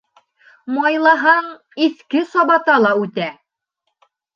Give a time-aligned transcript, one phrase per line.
[0.77, 1.53] Майлаһаң,
[1.91, 3.33] иҫке сабата ла үтә.